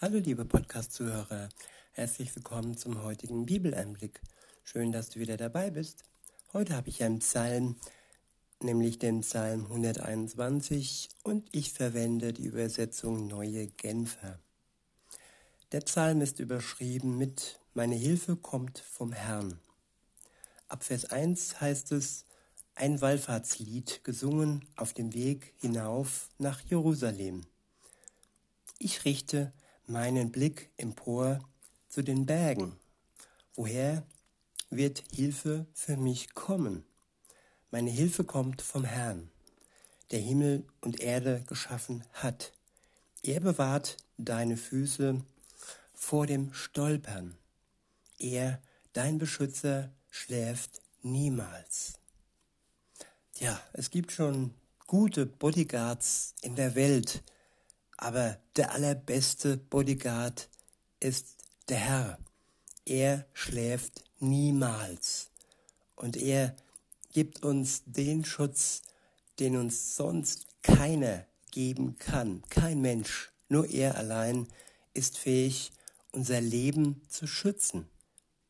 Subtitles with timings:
[0.00, 1.48] Hallo liebe Podcast-Zuhörer,
[1.90, 4.20] herzlich willkommen zum heutigen Bibeleinblick.
[4.62, 6.04] Schön, dass du wieder dabei bist.
[6.52, 7.74] Heute habe ich einen Psalm,
[8.62, 14.38] nämlich den Psalm 121 und ich verwende die Übersetzung Neue Genfer.
[15.72, 19.58] Der Psalm ist überschrieben mit Meine Hilfe kommt vom Herrn.
[20.68, 22.24] Ab Vers 1 heißt es,
[22.76, 27.46] ein Wallfahrtslied gesungen auf dem Weg hinauf nach Jerusalem.
[28.78, 29.52] Ich richte
[29.88, 31.40] meinen Blick empor
[31.88, 32.76] zu den Bergen.
[33.54, 34.04] Woher
[34.70, 36.84] wird Hilfe für mich kommen?
[37.70, 39.30] Meine Hilfe kommt vom Herrn,
[40.10, 42.52] der Himmel und Erde geschaffen hat.
[43.22, 45.22] Er bewahrt deine Füße
[45.94, 47.36] vor dem Stolpern.
[48.18, 51.94] Er, dein Beschützer, schläft niemals.
[53.36, 54.54] Ja, es gibt schon
[54.86, 57.22] gute Bodyguards in der Welt,
[57.98, 60.48] aber der allerbeste Bodyguard
[61.00, 61.36] ist
[61.68, 62.18] der Herr.
[62.86, 65.30] Er schläft niemals.
[65.94, 66.56] Und er
[67.12, 68.82] gibt uns den Schutz,
[69.40, 72.42] den uns sonst keiner geben kann.
[72.48, 74.46] Kein Mensch, nur er allein
[74.94, 75.72] ist fähig,
[76.12, 77.88] unser Leben zu schützen.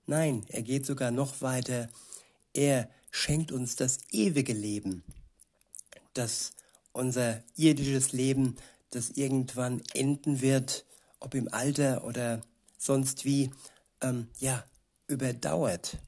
[0.06, 1.88] Nein, er geht sogar noch weiter.
[2.52, 5.04] Er schenkt uns das ewige Leben,
[6.12, 6.52] das
[6.92, 8.56] unser irdisches Leben
[8.90, 10.84] das irgendwann enden wird,
[11.20, 12.40] ob im Alter oder
[12.76, 13.50] sonst wie,
[14.00, 14.64] ähm, ja,
[15.06, 15.98] überdauert.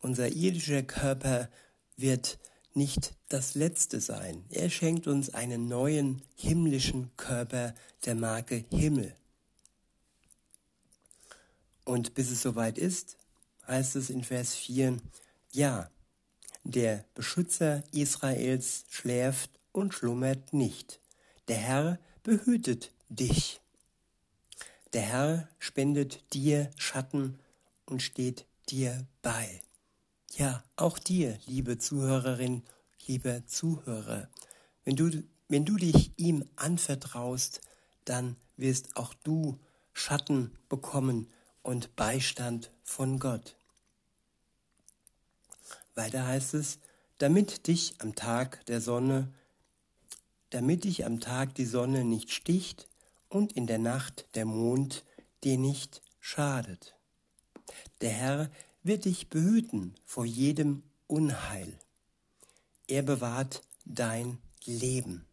[0.00, 1.48] Unser irdischer Körper
[1.96, 2.38] wird
[2.74, 4.44] nicht das letzte sein.
[4.48, 9.14] Er schenkt uns einen neuen himmlischen Körper der Marke Himmel.
[11.84, 13.16] Und bis es soweit ist,
[13.66, 14.96] heißt es in Vers 4,
[15.52, 15.90] ja,
[16.64, 21.00] der Beschützer Israels schläft und schlummert nicht.
[21.48, 23.60] Der Herr behütet dich.
[24.92, 27.38] Der Herr spendet dir Schatten
[27.86, 29.62] und steht dir bei.
[30.32, 32.62] Ja, auch dir, liebe Zuhörerin,
[33.06, 34.28] lieber Zuhörer,
[34.84, 37.60] wenn du, wenn du dich ihm anvertraust,
[38.04, 39.58] dann wirst auch du
[39.92, 41.28] Schatten bekommen
[41.62, 43.56] und Beistand von Gott.
[45.94, 46.78] Weiter heißt es,
[47.18, 49.32] damit dich am Tag der Sonne
[50.50, 52.88] damit dich am Tag die Sonne nicht sticht
[53.28, 55.04] und in der Nacht der Mond
[55.44, 56.96] dir nicht schadet.
[58.00, 58.50] Der Herr
[58.82, 61.78] wird dich behüten vor jedem Unheil.
[62.86, 65.26] Er bewahrt dein Leben.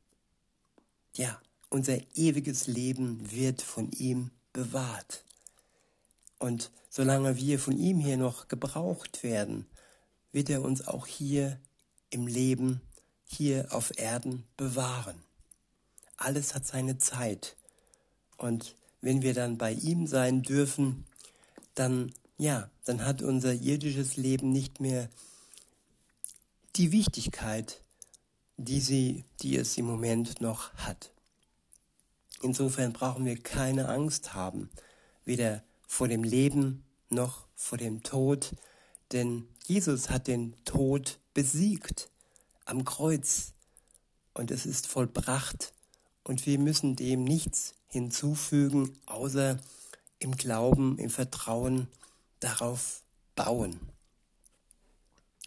[1.15, 5.25] Ja, unser ewiges Leben wird von ihm bewahrt.
[6.39, 9.65] Und solange wir von ihm hier noch gebraucht werden,
[10.31, 11.59] wird er uns auch hier
[12.09, 12.81] im Leben
[13.27, 15.21] hier auf Erden bewahren.
[16.15, 17.55] Alles hat seine Zeit.
[18.37, 21.05] Und wenn wir dann bei ihm sein dürfen,
[21.75, 25.09] dann, ja, dann hat unser irdisches Leben nicht mehr
[26.75, 27.81] die Wichtigkeit,
[28.57, 31.11] die, sie, die es im Moment noch hat.
[32.41, 34.69] Insofern brauchen wir keine Angst haben,
[35.25, 38.55] weder vor dem Leben noch vor dem Tod,
[39.11, 42.09] denn Jesus hat den Tod besiegt
[42.67, 43.53] am Kreuz
[44.33, 45.73] und es ist vollbracht
[46.23, 49.57] und wir müssen dem nichts hinzufügen, außer
[50.19, 51.87] im Glauben, im Vertrauen
[52.39, 53.03] darauf
[53.35, 53.79] bauen.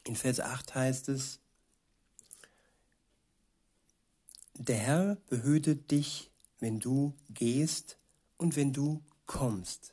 [0.05, 1.39] In Vers 8 heißt es,
[4.55, 7.99] der Herr behütet dich, wenn du gehst
[8.37, 9.93] und wenn du kommst,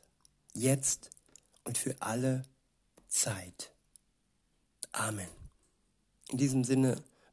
[0.54, 1.10] jetzt
[1.64, 2.42] und für alle
[3.08, 3.72] Zeit.
[4.92, 5.28] Amen.
[6.30, 7.02] In diesem Sinne